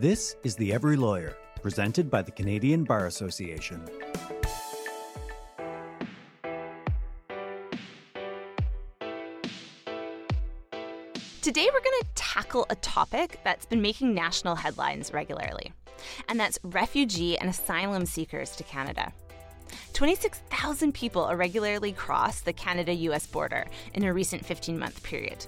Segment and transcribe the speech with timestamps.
[0.00, 3.84] This is The Every Lawyer, presented by the Canadian Bar Association.
[11.42, 15.72] Today, we're going to tackle a topic that's been making national headlines regularly,
[16.28, 19.12] and that's refugee and asylum seekers to Canada.
[19.94, 25.44] 26,000 people irregularly crossed the Canada US border in a recent 15 month period.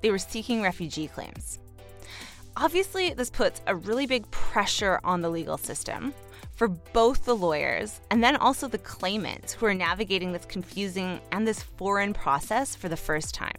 [0.00, 1.60] They were seeking refugee claims.
[2.56, 6.14] Obviously, this puts a really big pressure on the legal system
[6.52, 11.48] for both the lawyers and then also the claimants who are navigating this confusing and
[11.48, 13.56] this foreign process for the first time.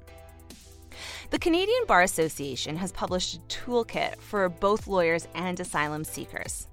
[1.30, 6.68] The Canadian Bar Association has published a toolkit for both lawyers and asylum seekers.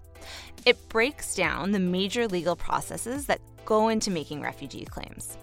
[0.65, 5.37] It breaks down the major legal processes that go into making refugee claims.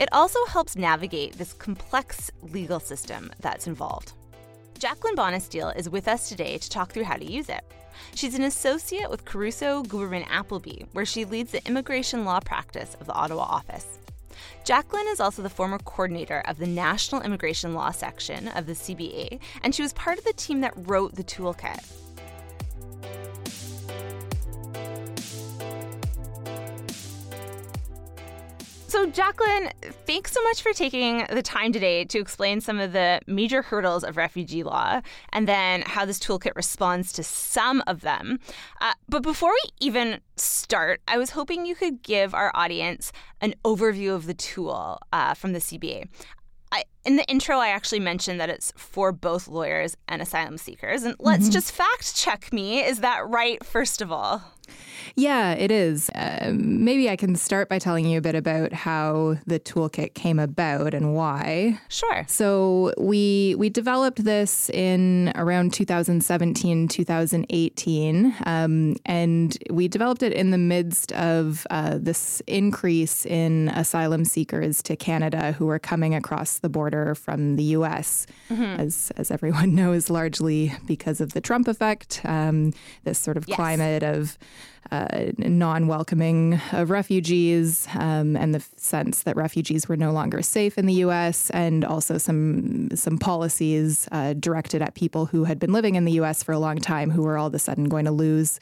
[0.00, 4.14] It also helps navigate this complex legal system that's involved.
[4.78, 7.64] Jacqueline Bonisteel is with us today to talk through how to use it.
[8.14, 13.08] She's an associate with Caruso Guberman Appleby, where she leads the immigration law practice of
[13.08, 13.98] the Ottawa office.
[14.64, 19.40] Jacqueline is also the former coordinator of the National Immigration Law section of the CBA,
[19.64, 21.84] and she was part of the team that wrote the toolkit.
[28.88, 29.68] So, Jacqueline,
[30.06, 34.02] thanks so much for taking the time today to explain some of the major hurdles
[34.02, 38.38] of refugee law and then how this toolkit responds to some of them.
[38.80, 43.54] Uh, but before we even start, I was hoping you could give our audience an
[43.62, 46.08] overview of the tool uh, from the CBA.
[46.72, 51.02] I, in the intro, I actually mentioned that it's for both lawyers and asylum seekers.
[51.02, 51.52] And let's mm-hmm.
[51.52, 52.80] just fact check me.
[52.82, 54.42] Is that right, first of all?
[55.14, 56.10] Yeah, it is.
[56.10, 60.38] Uh, maybe I can start by telling you a bit about how the toolkit came
[60.38, 61.80] about and why.
[61.88, 62.24] Sure.
[62.28, 70.50] So we we developed this in around 2017, 2018, um, and we developed it in
[70.50, 76.58] the midst of uh, this increase in asylum seekers to Canada who were coming across
[76.58, 78.26] the border from the U.S.
[78.50, 78.80] Mm-hmm.
[78.80, 82.72] As as everyone knows, largely because of the Trump effect, um,
[83.04, 83.56] this sort of yes.
[83.56, 84.38] climate of
[84.90, 90.78] uh, non welcoming of refugees um, and the sense that refugees were no longer safe
[90.78, 95.72] in the U.S., and also some, some policies uh, directed at people who had been
[95.72, 96.42] living in the U.S.
[96.42, 98.60] for a long time who were all of a sudden going to lose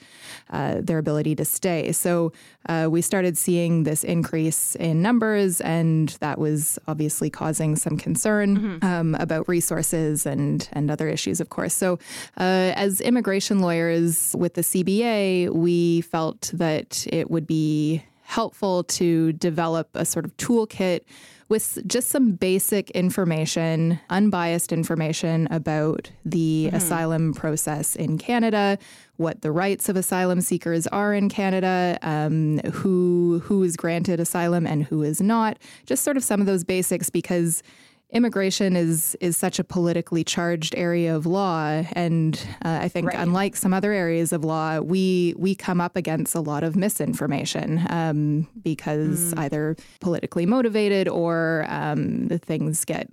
[0.50, 1.92] uh, their ability to stay.
[1.92, 2.32] So
[2.68, 8.58] uh, we started seeing this increase in numbers, and that was obviously causing some concern
[8.58, 8.86] mm-hmm.
[8.86, 11.74] um, about resources and, and other issues, of course.
[11.74, 11.98] So
[12.38, 19.32] uh, as immigration lawyers with the CBA, we felt that it would be helpful to
[19.34, 21.02] develop a sort of toolkit
[21.48, 26.76] with just some basic information, unbiased information about the mm-hmm.
[26.76, 28.78] asylum process in Canada,
[29.16, 34.66] what the rights of asylum seekers are in Canada, um, who who is granted asylum
[34.66, 35.58] and who is not.
[35.86, 37.62] Just sort of some of those basics because
[38.10, 43.18] immigration is is such a politically charged area of law, and uh, I think right.
[43.18, 47.84] unlike some other areas of law, we we come up against a lot of misinformation
[47.90, 49.38] um, because mm.
[49.40, 53.08] either politically motivated or um, the things get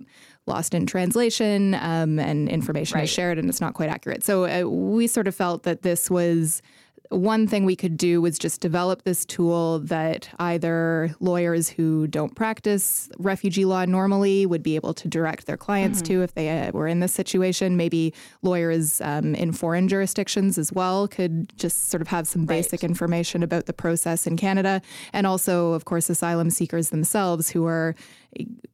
[0.46, 3.04] lost in translation um, and information right.
[3.04, 4.22] is shared and it's not quite accurate.
[4.22, 6.60] So uh, we sort of felt that this was
[7.10, 12.34] one thing we could do was just develop this tool that either lawyers who don't
[12.34, 16.14] practice refugee law normally would be able to direct their clients mm-hmm.
[16.14, 17.76] to if they uh, were in this situation.
[17.76, 22.82] Maybe lawyers um, in foreign jurisdictions as well could just sort of have some basic
[22.82, 22.88] right.
[22.90, 24.80] information about the process in Canada.
[25.12, 27.94] And also, of course, asylum seekers themselves who are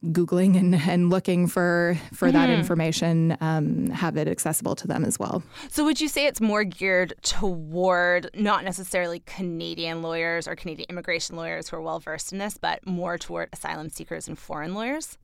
[0.06, 2.36] googling and, and looking for for mm-hmm.
[2.36, 5.42] that information um, have it accessible to them as well.
[5.68, 11.36] So would you say it's more geared toward not necessarily canadian lawyers or canadian immigration
[11.36, 15.18] lawyers who are well versed in this but more toward asylum seekers and foreign lawyers?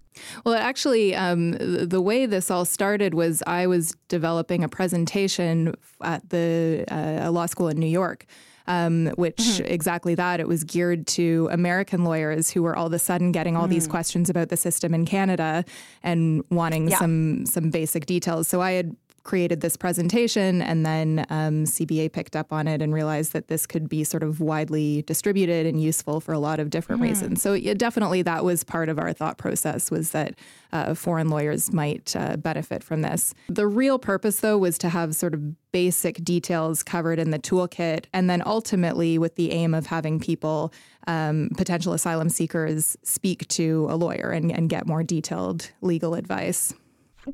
[0.44, 6.28] Well, actually, um, the way this all started was I was developing a presentation at
[6.30, 8.26] the uh, law school in New York
[8.66, 9.66] um, which mm-hmm.
[9.66, 10.40] exactly that.
[10.40, 13.70] It was geared to American lawyers who were all of a sudden getting all mm.
[13.70, 15.64] these questions about the system in Canada
[16.02, 16.98] and wanting yeah.
[16.98, 18.48] some some basic details.
[18.48, 22.94] So I had created this presentation, and then um, CBA picked up on it and
[22.94, 26.70] realized that this could be sort of widely distributed and useful for a lot of
[26.70, 27.06] different mm.
[27.06, 27.42] reasons.
[27.42, 30.36] So yeah, definitely that was part of our thought process was that
[30.72, 33.34] uh, foreign lawyers might uh, benefit from this.
[33.48, 38.04] The real purpose, though, was to have sort of basic details covered in the toolkit,
[38.12, 40.72] and then ultimately with the aim of having people,
[41.08, 46.72] um, potential asylum seekers, speak to a lawyer and, and get more detailed legal advice.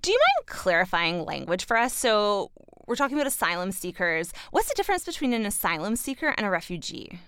[0.00, 1.92] Do you mind clarifying language for us?
[1.92, 2.50] So
[2.86, 4.32] we're talking about asylum seekers.
[4.50, 7.18] What's the difference between an asylum seeker and a refugee?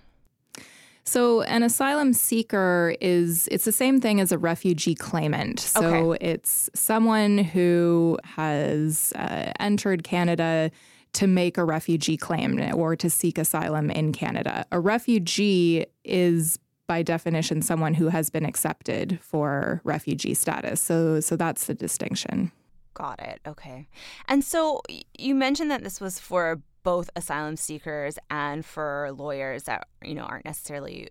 [1.05, 5.61] So an asylum seeker is it's the same thing as a refugee claimant.
[5.61, 6.27] So okay.
[6.31, 10.71] it's someone who has uh, entered Canada
[11.13, 14.65] to make a refugee claim or to seek asylum in Canada.
[14.73, 20.81] A refugee is by definition someone who has been accepted for refugee status.
[20.81, 22.53] So so that's the distinction.
[22.95, 23.41] Got it.
[23.47, 23.89] Okay.
[24.29, 24.83] And so
[25.19, 30.25] you mentioned that this was for both asylum seekers and for lawyers that you know
[30.25, 31.09] aren't necessarily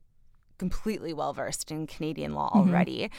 [0.58, 2.70] completely well versed in Canadian law mm-hmm.
[2.70, 3.10] already.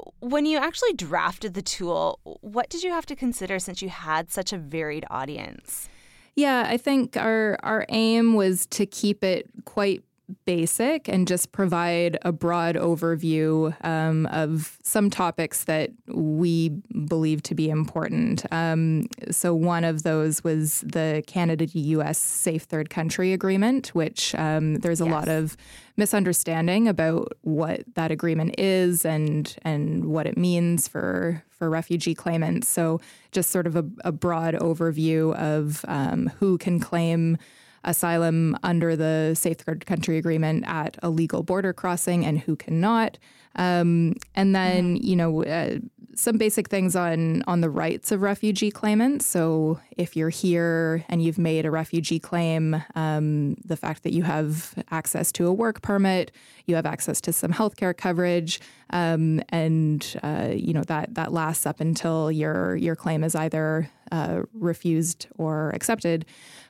[0.00, 0.28] Mm-hmm.
[0.28, 4.32] When you actually drafted the tool, what did you have to consider since you had
[4.32, 5.88] such a varied audience?
[6.34, 10.02] Yeah, I think our our aim was to keep it quite
[10.44, 16.70] basic and just provide a broad overview um, of some topics that we
[17.08, 18.44] believe to be important.
[18.52, 24.76] Um, so, one of those was the Canada US Safe Third Country Agreement, which um,
[24.76, 25.12] there's a yes.
[25.12, 25.56] lot of
[25.96, 32.68] misunderstanding about what that agreement is and and what it means for for refugee claimants.
[32.68, 33.00] So,
[33.32, 37.38] just sort of a, a broad overview of um, who can claim
[37.84, 43.18] asylum under the Safe Third Country Agreement at a legal border crossing and who cannot.
[43.56, 45.06] Um, and then, mm-hmm.
[45.06, 45.78] you know, uh,
[46.18, 49.24] some basic things on on the rights of refugee claimants.
[49.24, 54.24] So, if you're here and you've made a refugee claim, um, the fact that you
[54.24, 56.32] have access to a work permit,
[56.66, 58.60] you have access to some healthcare coverage,
[58.90, 63.88] um, and uh, you know that that lasts up until your your claim is either
[64.10, 66.24] uh, refused or accepted.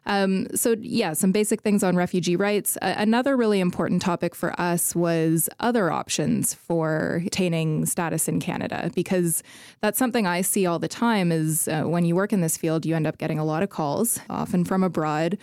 [0.07, 2.79] Um, so, yeah, some basic things on refugee rights.
[2.81, 9.38] Another really important topic for us was other options for attaining status in Canada, because
[9.81, 11.33] that's something I see all the time.
[11.33, 13.71] Is uh, when you work in this field, you end up getting a lot of
[13.71, 15.39] calls, often from abroad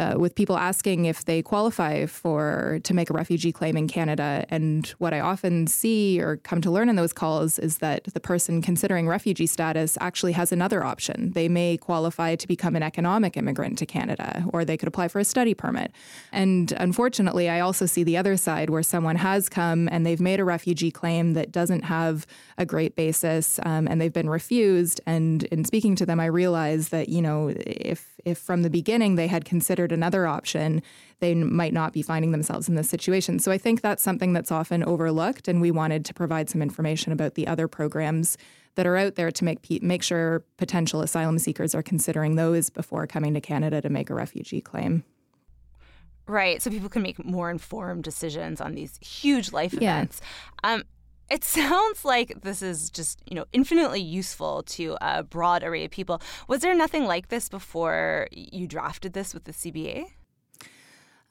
[0.00, 4.46] uh, with people asking if they qualify for to make a refugee claim in Canada.
[4.48, 8.20] And what I often see or come to learn in those calls is that the
[8.20, 11.32] person considering refugee status actually has another option.
[11.32, 15.18] They may qualify to become an economic immigrant to Canada, or they could apply for
[15.18, 15.92] a study permit.
[16.32, 20.40] And unfortunately, I also see the other side where someone has come and they've made
[20.40, 22.26] a refugee claim that doesn't have
[22.56, 25.00] a great basis um, and they've been refused.
[25.06, 29.14] And in speaking to them, I realize that, you know, if if from the beginning
[29.14, 30.82] they had considered another option,
[31.20, 33.38] they might not be finding themselves in this situation.
[33.38, 37.12] So I think that's something that's often overlooked, and we wanted to provide some information
[37.12, 38.36] about the other programs
[38.76, 43.06] that are out there to make make sure potential asylum seekers are considering those before
[43.06, 45.04] coming to Canada to make a refugee claim.
[46.26, 50.20] Right, so people can make more informed decisions on these huge life events.
[50.62, 50.84] Um,
[51.30, 55.90] it sounds like this is just, you know, infinitely useful to a broad array of
[55.90, 56.20] people.
[56.48, 60.06] Was there nothing like this before you drafted this with the CBA?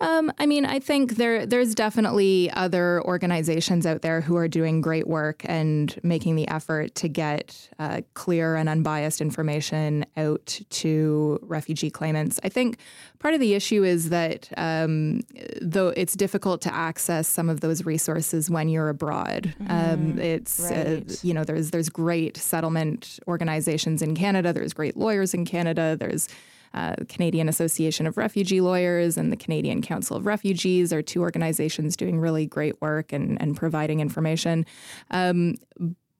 [0.01, 4.79] Um, I mean, I think there there's definitely other organizations out there who are doing
[4.79, 11.39] great work and making the effort to get uh, clear and unbiased information out to
[11.41, 12.39] refugee claimants.
[12.43, 12.77] I think
[13.19, 15.19] part of the issue is that um,
[15.61, 20.71] though it's difficult to access some of those resources when you're abroad, mm, um, it's
[20.71, 21.11] uh, right.
[21.11, 24.53] uh, you know there's there's great settlement organizations in Canada.
[24.53, 25.97] There's great lawyers in Canada.
[25.99, 26.29] There's
[26.73, 31.95] uh, Canadian Association of Refugee Lawyers and the Canadian Council of Refugees are two organizations
[31.95, 34.65] doing really great work and, and providing information.
[35.11, 35.55] Um,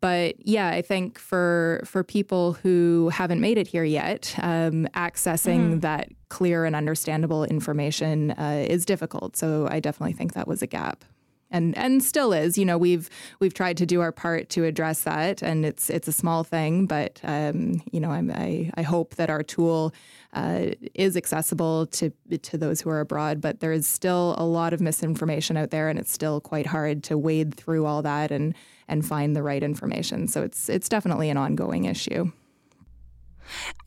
[0.02, 5.60] but yeah, I think for for people who haven't made it here yet, um, accessing
[5.60, 5.80] mm-hmm.
[5.80, 9.36] that clear and understandable information uh, is difficult.
[9.36, 11.04] So I definitely think that was a gap
[11.52, 12.58] and and still is.
[12.58, 16.08] You know, we've we've tried to do our part to address that, and it's it's
[16.08, 19.94] a small thing, but um, you know, I'm, i I hope that our tool
[20.34, 23.42] uh, is accessible to to those who are abroad.
[23.42, 27.04] But there is still a lot of misinformation out there, and it's still quite hard
[27.06, 28.54] to wade through all that and
[28.88, 30.28] and find the right information.
[30.28, 32.32] So it's it's definitely an ongoing issue.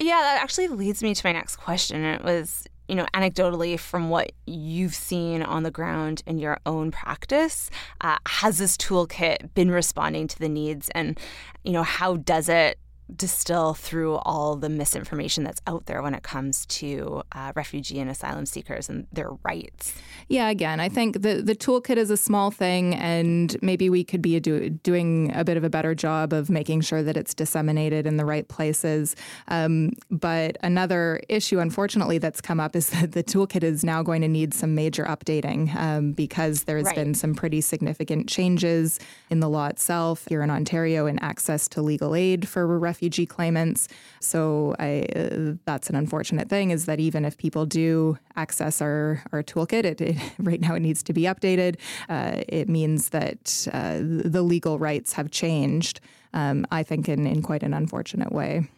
[0.01, 2.03] Yeah, that actually leads me to my next question.
[2.03, 6.91] It was you know, anecdotally from what you've seen on the ground in your own
[6.91, 7.71] practice,
[8.03, 11.19] uh, has this toolkit been responding to the needs, and
[11.65, 12.79] you know, how does it
[13.17, 18.11] distill through all the misinformation that's out there when it comes to uh, refugee and
[18.11, 19.95] asylum seekers and their rights.
[20.29, 24.23] Yeah, again, I think the the toolkit is a small thing, and maybe we could
[24.23, 27.35] be a do, doing a bit of a better job of making sure that it's
[27.35, 29.15] disseminated in the right places.
[29.49, 34.23] Um, but another issue, unfortunately, that's come up is that the toolkit is now going
[34.23, 36.97] to need some major updating um, because there's right.
[36.97, 38.99] been some pretty significant changes
[39.31, 43.27] in the law itself here in Ontario in access to legal aid for refugees refugee
[43.27, 43.89] claimants.
[44.21, 49.25] So I, uh, that's an unfortunate thing is that even if people do access our,
[49.33, 51.77] our toolkit, it, it right now it needs to be updated.
[52.09, 56.01] Uh, it means that uh, the legal rights have changed,
[56.33, 58.69] um, I think, in, in quite an unfortunate way.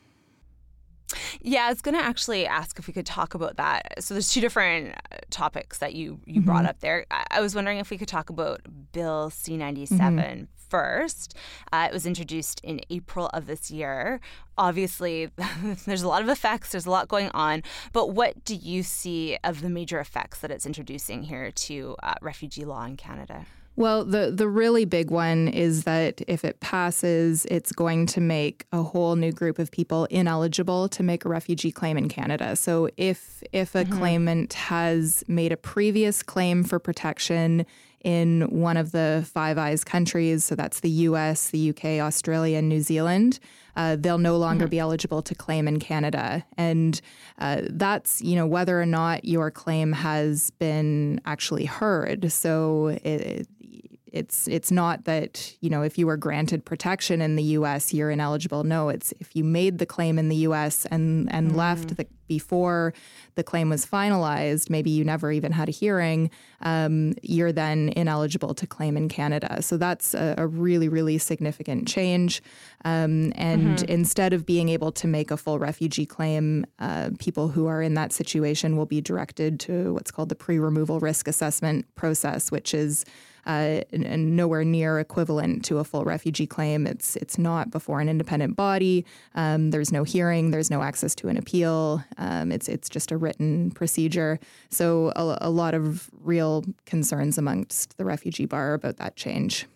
[1.42, 4.02] Yeah, I was going to actually ask if we could talk about that.
[4.02, 6.46] So there's two different uh, topics that you you mm-hmm.
[6.46, 7.04] brought up there.
[7.10, 8.62] I was wondering if we could talk about
[8.92, 10.44] Bill C97 mm-hmm.
[10.68, 11.36] First.
[11.72, 14.20] Uh, it was introduced in April of this year.
[14.56, 15.30] Obviously,
[15.86, 16.72] there's a lot of effects.
[16.72, 17.62] There's a lot going on.
[17.92, 22.14] But what do you see of the major effects that it's introducing here to uh,
[22.20, 23.46] refugee law in Canada?
[23.76, 28.66] Well, the the really big one is that if it passes, it's going to make
[28.72, 32.54] a whole new group of people ineligible to make a refugee claim in Canada.
[32.54, 33.98] So if if a mm-hmm.
[33.98, 37.66] claimant has made a previous claim for protection
[38.04, 42.68] in one of the Five Eyes countries, so that's the US, the UK, Australia, and
[42.68, 43.40] New Zealand,
[43.76, 44.70] uh, they'll no longer mm-hmm.
[44.70, 46.44] be eligible to claim in Canada.
[46.56, 47.00] And
[47.38, 52.30] uh, that's, you know, whether or not your claim has been actually heard.
[52.30, 53.48] So it,
[54.14, 57.92] it's it's not that you know if you were granted protection in the U.S.
[57.92, 58.62] you're ineligible.
[58.62, 60.86] No, it's if you made the claim in the U.S.
[60.86, 61.56] and and mm.
[61.56, 62.94] left the, before
[63.34, 64.70] the claim was finalized.
[64.70, 66.30] Maybe you never even had a hearing.
[66.62, 69.62] Um, you're then ineligible to claim in Canada.
[69.62, 72.42] So that's a, a really really significant change.
[72.84, 73.90] Um, and mm-hmm.
[73.90, 77.94] instead of being able to make a full refugee claim, uh, people who are in
[77.94, 83.04] that situation will be directed to what's called the pre-removal risk assessment process, which is
[83.46, 86.86] uh, and, nowhere near equivalent to a full refugee claim.
[86.86, 89.04] It's it's not before an independent body.
[89.34, 90.50] Um, there's no hearing.
[90.50, 92.02] There's no access to an appeal.
[92.18, 94.38] Um, it's it's just a written procedure.
[94.70, 99.66] So a, a lot of real concerns amongst the refugee bar about that change.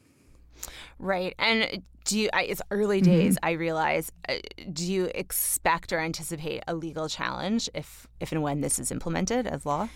[0.99, 2.29] Right, and do you?
[2.33, 3.37] I, it's early days.
[3.37, 3.47] Mm-hmm.
[3.47, 4.11] I realize.
[4.29, 4.37] Uh,
[4.73, 9.47] do you expect or anticipate a legal challenge if if and when this is implemented
[9.47, 9.89] as law?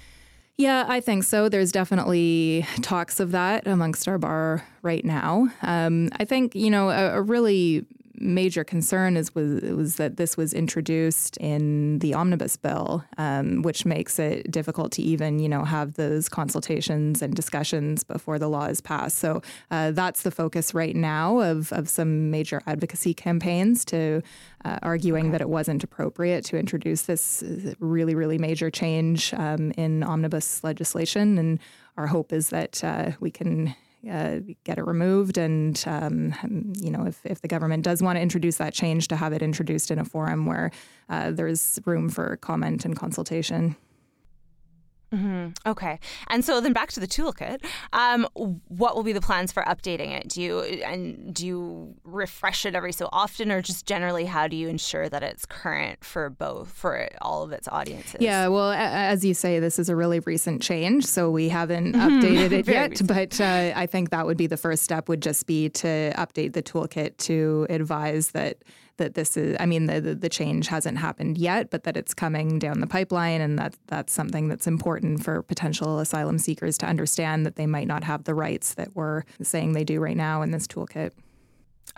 [0.58, 1.48] Yeah, I think so.
[1.48, 5.48] There's definitely talks of that amongst our bar right now.
[5.62, 10.36] Um, I think, you know, a, a really major concern is was, was that this
[10.36, 15.64] was introduced in the omnibus bill, um, which makes it difficult to even you know
[15.64, 19.18] have those consultations and discussions before the law is passed.
[19.18, 24.22] So uh, that's the focus right now of of some major advocacy campaigns to
[24.64, 25.32] uh, arguing okay.
[25.32, 27.42] that it wasn't appropriate to introduce this
[27.78, 31.58] really really major change um, in omnibus legislation and.
[31.98, 33.74] Our hope is that uh, we can
[34.10, 35.38] uh, get it removed.
[35.38, 36.34] And, um,
[36.76, 39.42] you know, if, if the government does want to introduce that change, to have it
[39.42, 40.70] introduced in a forum where
[41.08, 43.76] uh, there's room for comment and consultation.
[45.12, 45.68] Mm-hmm.
[45.70, 47.64] Okay, and so then back to the toolkit.
[47.92, 48.26] Um,
[48.68, 50.28] what will be the plans for updating it?
[50.28, 54.56] Do you and do you refresh it every so often, or just generally how do
[54.56, 58.20] you ensure that it's current for both for all of its audiences?
[58.20, 62.20] Yeah, well, as you say, this is a really recent change, so we haven't mm-hmm.
[62.20, 62.90] updated it yet.
[62.90, 63.08] Recent.
[63.08, 65.08] But uh, I think that would be the first step.
[65.08, 68.58] Would just be to update the toolkit to advise that
[68.96, 72.14] that this is I mean the, the, the change hasn't happened yet, but that it's
[72.14, 76.86] coming down the pipeline and that that's something that's important for potential asylum seekers to
[76.86, 80.42] understand that they might not have the rights that we're saying they do right now
[80.42, 81.12] in this toolkit.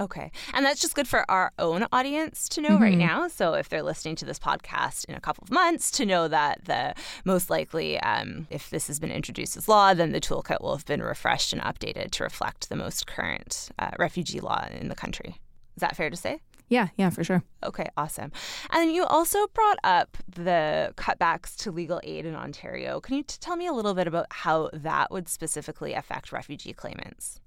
[0.00, 0.32] Okay.
[0.52, 2.82] And that's just good for our own audience to know mm-hmm.
[2.82, 3.28] right now.
[3.28, 6.64] So if they're listening to this podcast in a couple of months, to know that
[6.64, 10.74] the most likely, um, if this has been introduced as law, then the toolkit will
[10.74, 14.96] have been refreshed and updated to reflect the most current uh, refugee law in the
[14.96, 15.36] country.
[15.76, 16.40] Is that fair to say?
[16.68, 17.42] Yeah, yeah, for sure.
[17.62, 18.32] Okay, awesome.
[18.70, 23.00] And you also brought up the cutbacks to legal aid in Ontario.
[23.00, 26.72] Can you t- tell me a little bit about how that would specifically affect refugee
[26.72, 27.40] claimants?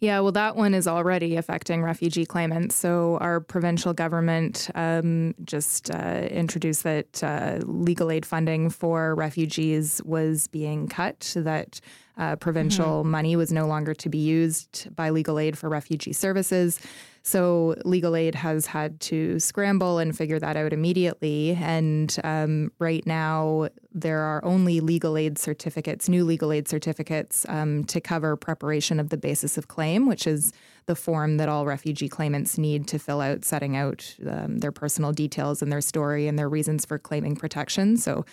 [0.00, 2.74] Yeah, well, that one is already affecting refugee claimants.
[2.74, 10.02] So, our provincial government um, just uh, introduced that uh, legal aid funding for refugees
[10.04, 11.80] was being cut, that
[12.18, 13.10] uh, provincial mm-hmm.
[13.10, 16.80] money was no longer to be used by legal aid for refugee services.
[17.24, 21.56] So legal aid has had to scramble and figure that out immediately.
[21.60, 27.84] And um, right now, there are only legal aid certificates, new legal aid certificates, um,
[27.84, 30.52] to cover preparation of the basis of claim, which is
[30.86, 35.12] the form that all refugee claimants need to fill out, setting out um, their personal
[35.12, 37.96] details and their story and their reasons for claiming protection.
[37.96, 38.24] So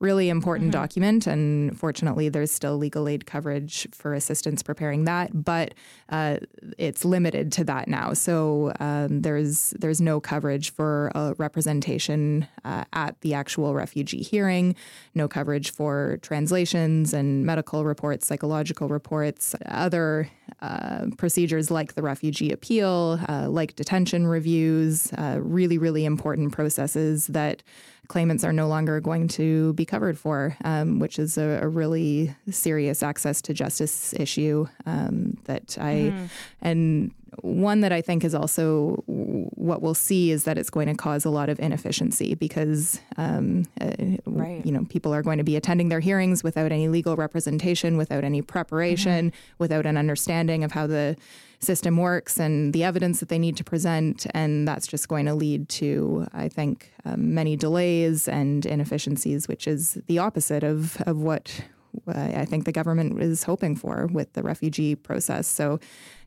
[0.00, 0.80] really important mm-hmm.
[0.80, 5.74] document, and fortunately, there's still legal aid coverage for assistance preparing that, but
[6.08, 6.38] uh,
[6.76, 8.12] it's limited to that now.
[8.12, 14.76] So um, there's there's no coverage for a representation uh, at the actual refugee hearing,
[15.14, 22.52] no coverage for translations and medical reports, psychological reports, other uh, procedures like the refugee
[22.52, 27.62] appeal, uh, like detention reviews, uh, really really important processes that
[28.08, 32.34] claimants are no longer going to be covered for, um, which is a, a, really
[32.50, 36.26] serious access to justice issue um, that I mm-hmm.
[36.62, 40.94] and one that I think is also what we'll see is that it's going to
[40.94, 43.92] cause a lot of inefficiency because um, uh,
[44.26, 44.64] right.
[44.64, 48.24] you know people are going to be attending their hearings without any legal representation, without
[48.24, 49.54] any preparation, mm-hmm.
[49.58, 51.16] without an understanding of how the
[51.60, 54.26] system works and the evidence that they need to present.
[54.32, 59.66] And that's just going to lead to, I think, um, many delays and inefficiencies, which
[59.66, 61.62] is the opposite of, of what
[62.06, 65.46] I think the government is hoping for with the refugee process.
[65.46, 65.80] So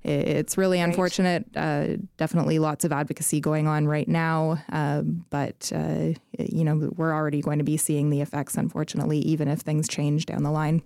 [0.04, 0.86] it's really right.
[0.86, 1.46] unfortunate.
[1.56, 4.64] Uh, definitely lots of advocacy going on right now.
[4.72, 9.48] Uh, but, uh, you know, we're already going to be seeing the effects, unfortunately, even
[9.48, 10.82] if things change down the line.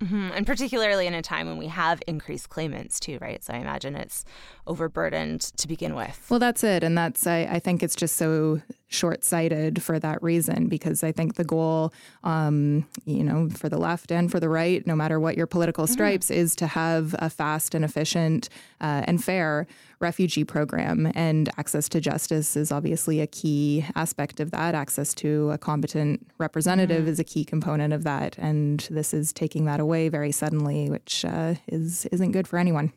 [0.00, 0.30] Mm-hmm.
[0.34, 3.44] And particularly in a time when we have increased claimants too, right?
[3.44, 4.24] So I imagine it's
[4.66, 6.26] overburdened to begin with.
[6.30, 10.66] Well, that's it, and that's I, I think it's just so short-sighted for that reason
[10.66, 11.92] because I think the goal,
[12.24, 15.84] um, you know, for the left and for the right, no matter what your political
[15.84, 15.92] mm-hmm.
[15.92, 16.40] stripes, mm-hmm.
[16.40, 18.48] is to have a fast and efficient
[18.80, 19.66] uh, and fair
[20.00, 21.10] refugee program.
[21.14, 24.74] And access to justice is obviously a key aspect of that.
[24.74, 27.10] Access to a competent representative mm-hmm.
[27.10, 28.36] is a key component of that.
[28.38, 32.92] And this is taking that away very suddenly, which uh, is isn't good for anyone.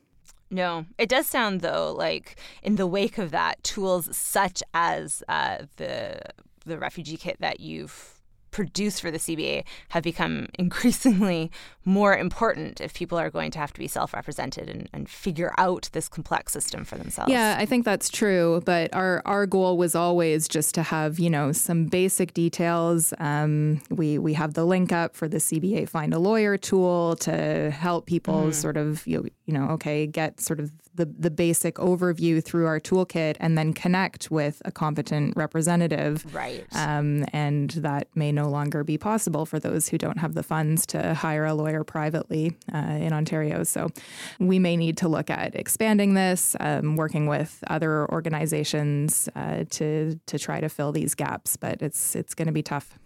[0.53, 5.63] No, it does sound though like in the wake of that, tools such as uh,
[5.77, 6.21] the
[6.63, 8.13] the refugee kit that you've
[8.53, 11.51] produced for the CBA have become increasingly
[11.83, 15.53] more important if people are going to have to be self represented and, and, figure
[15.57, 17.29] out this complex system for themselves.
[17.31, 18.61] Yeah, I think that's true.
[18.63, 23.13] But our, our goal was always just to have, you know, some basic details.
[23.19, 27.71] Um, we, we have the link up for the CBA Find a Lawyer tool to
[27.71, 28.53] help people mm.
[28.53, 32.79] sort of, you, you know, okay, get sort of the, the basic overview through our
[32.79, 36.33] toolkit and then connect with a competent representative.
[36.33, 36.65] Right.
[36.73, 40.85] Um, and that may no longer be possible for those who don't have the funds
[40.87, 43.63] to hire a lawyer privately uh, in Ontario.
[43.63, 43.89] So
[44.39, 50.19] we may need to look at expanding this, um, working with other organizations uh, to
[50.25, 51.57] to try to fill these gaps.
[51.57, 52.97] But it's it's going to be tough.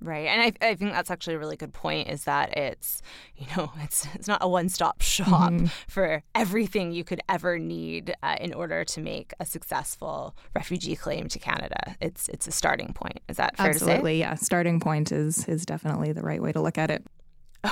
[0.00, 0.26] Right.
[0.26, 3.00] And I, I think that's actually a really good point is that it's,
[3.36, 5.66] you know, it's, it's not a one stop shop mm-hmm.
[5.88, 11.28] for everything you could ever need uh, in order to make a successful refugee claim
[11.28, 11.96] to Canada.
[12.00, 13.20] It's, it's a starting point.
[13.28, 13.92] Is that fair Absolutely, to say?
[13.92, 14.20] Absolutely.
[14.20, 14.34] yeah.
[14.34, 17.04] Starting point is, is definitely the right way to look at it.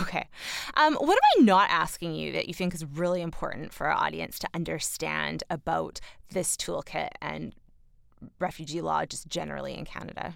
[0.00, 0.28] Okay.
[0.76, 3.92] Um, what am I not asking you that you think is really important for our
[3.92, 7.54] audience to understand about this toolkit and
[8.38, 10.34] refugee law just generally in Canada?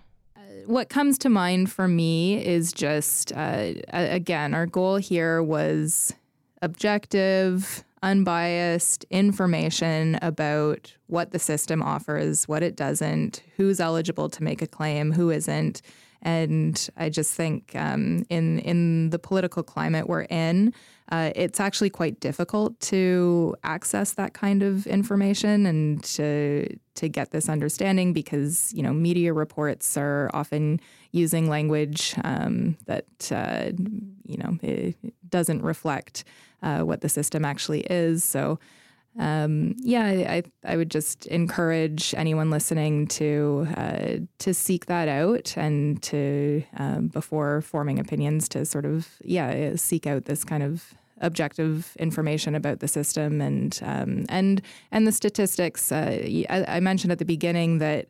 [0.67, 6.15] What comes to mind for me is just, uh, again, our goal here was
[6.63, 14.63] objective, unbiased information about what the system offers, what it doesn't, who's eligible to make
[14.63, 15.83] a claim, who isn't.
[16.23, 20.75] And I just think um, in in the political climate we're in,
[21.11, 27.31] uh, it's actually quite difficult to access that kind of information and to to get
[27.31, 30.81] this understanding because you know media reports are often
[31.13, 33.71] using language um, that uh,
[34.25, 34.97] you know it
[35.29, 36.25] doesn't reflect
[36.63, 38.25] uh, what the system actually is.
[38.25, 38.59] So
[39.19, 45.57] um, yeah, I, I would just encourage anyone listening to uh, to seek that out
[45.57, 50.95] and to um, before forming opinions to sort of yeah seek out this kind of
[51.21, 55.91] objective information about the system and um, and and the statistics.
[55.91, 58.07] Uh, I, I mentioned at the beginning that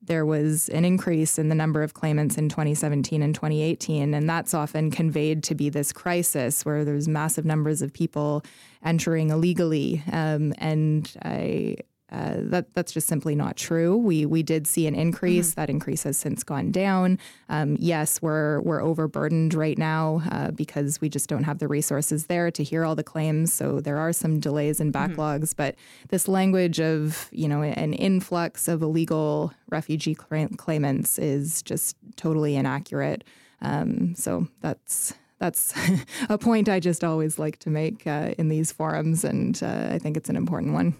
[0.00, 4.14] there was an increase in the number of claimants in 2017 and 2018.
[4.14, 8.44] And that's often conveyed to be this crisis where there's massive numbers of people
[8.84, 10.02] entering illegally.
[10.12, 11.76] Um, and I,
[12.10, 13.96] uh, that that's just simply not true.
[13.96, 15.50] We we did see an increase.
[15.50, 15.60] Mm-hmm.
[15.60, 17.18] That increase has since gone down.
[17.50, 22.26] Um, yes, we're we're overburdened right now uh, because we just don't have the resources
[22.26, 23.52] there to hear all the claims.
[23.52, 25.12] So there are some delays and mm-hmm.
[25.12, 25.50] backlogs.
[25.50, 25.56] Mm-hmm.
[25.56, 25.74] But
[26.08, 33.22] this language of you know an influx of illegal refugee claimants is just totally inaccurate.
[33.60, 35.74] Um, so that's that's
[36.30, 39.98] a point I just always like to make uh, in these forums, and uh, I
[39.98, 40.96] think it's an important one.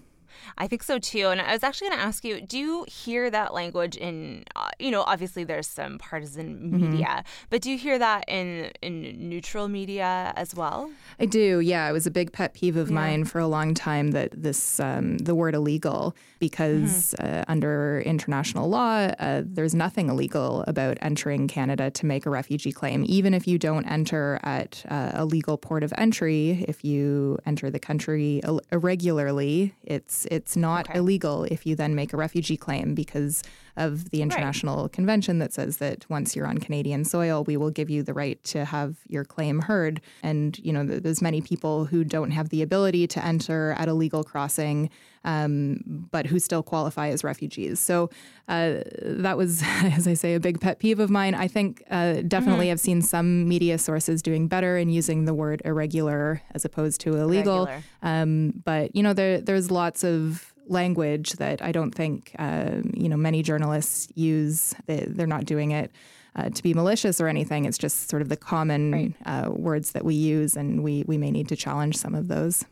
[0.57, 1.27] I think so too.
[1.27, 4.69] And I was actually going to ask you do you hear that language in, uh,
[4.79, 6.91] you know, obviously there's some partisan Mm-hmm.
[6.91, 10.89] media, but do you hear that in, in neutral media as well?
[11.19, 11.59] I do.
[11.59, 14.79] Yeah, it was a big pet peeve of mine for a long time that this
[14.79, 21.47] um, the word illegal because uh, under international law, uh, there's nothing illegal about entering
[21.47, 23.03] Canada to make a refugee claim.
[23.07, 27.69] Even if you don't enter at uh, a legal port of entry, if you enter
[27.69, 30.99] the country ill- irregularly, it's it's not Okay.
[30.99, 33.43] illegal if you then make a refugee claim because
[33.79, 37.89] of the international convention that says that once you're on Canadian soil, we will give
[37.89, 40.01] you the right to have your claim heard.
[40.21, 43.93] And you know, there's many people who don't have the ability to enter at a
[43.93, 44.89] legal crossing,
[45.23, 47.79] um, but who still qualify as refugees.
[47.79, 48.09] So
[48.49, 51.33] uh, that was, as I say, a big pet peeve of mine.
[51.33, 55.61] I think uh, definitely I've seen some media sources doing better in using the word
[55.63, 57.69] irregular as opposed to illegal.
[58.01, 63.09] Um, but you know, there there's lots of language that I don't think uh, you
[63.09, 64.73] know many journalists use.
[64.85, 65.91] They, they're not doing it
[66.35, 67.65] uh, to be malicious or anything.
[67.65, 69.13] It's just sort of the common Right.
[69.25, 72.65] uh, words that we use, and we we may need to challenge some of those.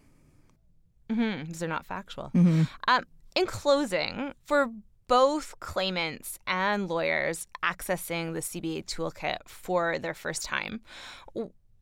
[1.10, 2.32] Mm-hmm, because they're not factual.
[2.36, 2.64] Mm-hmm.
[2.88, 3.06] Um,
[3.36, 4.72] in closing, for
[5.08, 10.82] both claimants and lawyers accessing the CBA toolkit for their first time,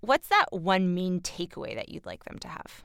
[0.02, 2.84] what's that one main takeaway that you'd like them to have?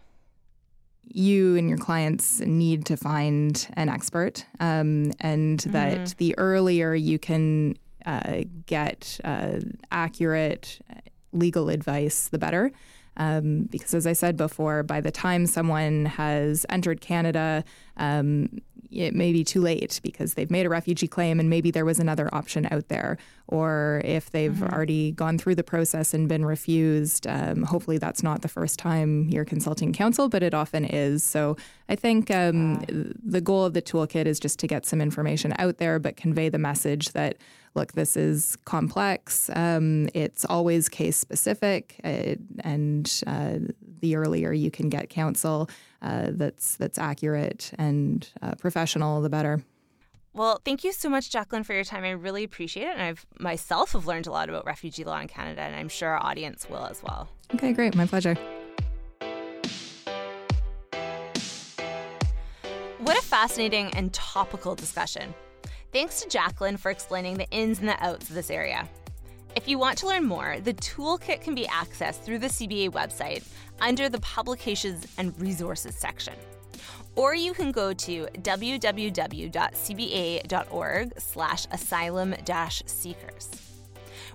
[1.04, 7.18] You and your clients need to find an expert, um, and that the earlier you
[7.18, 9.60] can uh, get uh,
[9.90, 10.80] accurate
[11.32, 12.72] legal advice, the better.
[13.16, 17.64] Um, because, as I said before, by the time someone has entered Canada,
[17.96, 18.60] um,
[18.90, 21.98] it may be too late because they've made a refugee claim and maybe there was
[21.98, 23.18] another option out there.
[23.46, 28.42] Or if they've already gone through the process and been refused, um, hopefully that's not
[28.42, 31.24] the first time you're consulting counsel, but it often is.
[31.24, 31.56] So
[31.88, 35.78] I think um, the goal of the toolkit is just to get some information out
[35.78, 37.36] there, but convey the message that
[37.74, 39.50] look, this is complex.
[39.54, 43.58] Um, it's always case specific, uh, and uh,
[44.00, 45.68] the earlier you can get counsel
[46.02, 49.62] uh, that's that's accurate and uh, professional, the better.
[50.32, 52.04] Well, thank you so much, Jacqueline, for your time.
[52.04, 52.92] I really appreciate it.
[52.92, 56.10] And I've myself have learned a lot about refugee law in Canada, and I'm sure
[56.10, 57.28] our audience will as well.
[57.54, 57.96] Okay, great.
[57.96, 58.36] My pleasure.
[62.98, 65.34] What a fascinating and topical discussion.
[65.92, 68.88] Thanks to Jacqueline for explaining the ins and the outs of this area.
[69.56, 73.44] If you want to learn more, the toolkit can be accessed through the CBA website
[73.80, 76.34] under the Publications and Resources section.
[77.16, 79.52] Or you can go to www.cba.org
[81.18, 82.34] slash asylum
[82.86, 83.50] seekers.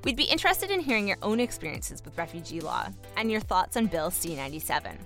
[0.03, 3.87] We'd be interested in hearing your own experiences with refugee law and your thoughts on
[3.87, 4.97] Bill C-97.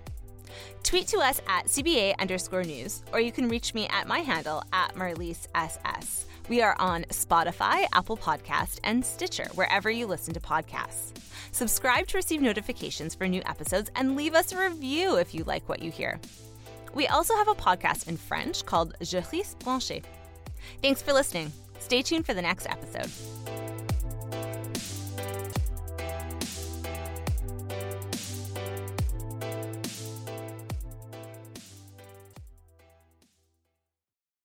[0.84, 4.63] Tweet to us at CBA underscore news, or you can reach me at my handle
[4.74, 6.26] at Marlise SS.
[6.50, 11.14] We are on Spotify, Apple Podcast, and Stitcher, wherever you listen to podcasts.
[11.52, 15.70] Subscribe to receive notifications for new episodes and leave us a review if you like
[15.70, 16.20] what you hear.
[16.96, 20.04] We also have a podcast in French called Je branché.
[20.82, 21.52] Thanks for listening.
[21.78, 23.12] Stay tuned for the next episode.